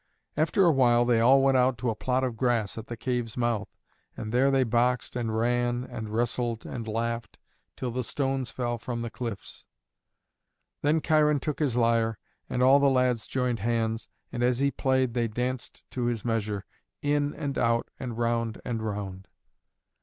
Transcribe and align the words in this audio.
After 0.35 0.65
a 0.65 0.71
while 0.71 1.05
they 1.05 1.19
all 1.19 1.43
went 1.43 1.57
out 1.57 1.77
to 1.77 1.91
a 1.91 1.95
plot 1.95 2.23
of 2.23 2.35
grass 2.35 2.75
at 2.75 2.87
the 2.87 2.97
cave's 2.97 3.37
mouth, 3.37 3.69
and 4.17 4.31
there 4.33 4.49
they 4.49 4.63
boxed 4.63 5.15
and 5.15 5.37
ran 5.37 5.83
and 5.83 6.09
wrestled 6.09 6.65
and 6.65 6.87
laughed 6.87 7.37
till 7.77 7.91
the 7.91 8.03
stones 8.03 8.49
fell 8.49 8.79
from 8.79 9.03
the 9.03 9.11
cliffs. 9.11 9.67
Then 10.81 11.01
Cheiron 11.01 11.39
took 11.39 11.59
his 11.59 11.75
lyre, 11.75 12.17
and 12.49 12.63
all 12.63 12.79
the 12.79 12.89
lads 12.89 13.27
joined 13.27 13.59
hands, 13.59 14.09
and 14.31 14.41
as 14.41 14.57
he 14.57 14.71
played 14.71 15.13
they 15.13 15.27
danced 15.27 15.83
to 15.91 16.05
his 16.05 16.25
measure, 16.25 16.65
in 17.03 17.35
and 17.35 17.55
out 17.59 17.91
and 17.99 18.17
round 18.17 18.59
and 18.65 18.81
round. 18.81 19.27